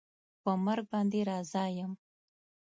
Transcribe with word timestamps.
په 0.43 0.51
مرګ 0.65 0.85
باندې 0.93 1.19
رضا 1.29 1.63
یم 1.77 1.91